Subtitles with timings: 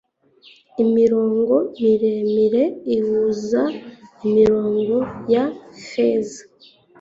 [0.83, 2.63] Imirongo miremire
[2.95, 3.61] ihuza
[4.25, 4.95] imirongo
[5.33, 5.43] ya
[5.87, 6.41] feza